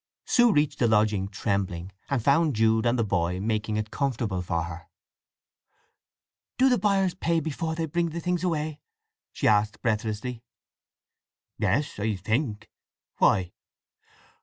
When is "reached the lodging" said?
0.51-1.27